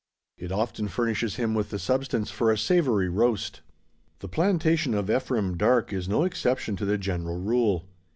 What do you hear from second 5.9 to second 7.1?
is no exception to the